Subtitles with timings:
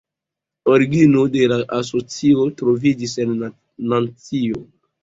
[0.75, 3.39] Origino de la asocio troviĝis en
[3.95, 4.69] Nancio.